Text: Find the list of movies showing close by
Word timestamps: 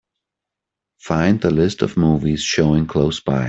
Find 0.97 1.39
the 1.39 1.51
list 1.51 1.83
of 1.83 1.95
movies 1.95 2.41
showing 2.41 2.87
close 2.87 3.19
by 3.19 3.39